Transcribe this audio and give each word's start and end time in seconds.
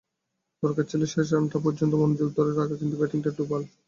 দরকার 0.63 0.85
ছিল 0.91 1.01
শেষ 1.05 1.27
রানটা 1.29 1.55
হওয়া 1.55 1.65
পর্যন্ত 1.65 1.93
মনোযোগ 2.01 2.29
ধরে 2.37 2.51
রাখা, 2.51 2.75
কিন্তু 2.75 2.95
ব্যাটিংটাই 2.97 3.35
ডোবাল। 3.37 3.61